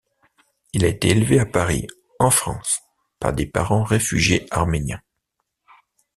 [0.73, 1.85] Il a été élevé à Paris,
[2.17, 2.81] en France,
[3.19, 5.03] par des parents réfugiés arméniens.